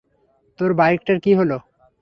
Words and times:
তোর 0.59 0.71
বাইকটার 0.73 1.17
কী 1.19 1.31
হলো? 1.35 1.57